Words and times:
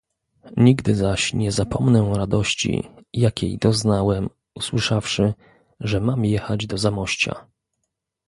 "Nigdy 0.57 0.95
zaś 0.95 1.33
nie 1.33 1.51
zapomnę 1.51 2.11
radości, 2.15 2.83
jakiej 3.13 3.57
doznałem, 3.57 4.29
usłyszawszy, 4.55 5.33
że 5.79 5.99
mam 6.01 6.25
jechać 6.25 6.65
do 6.67 6.77
Zamościa." 6.77 7.45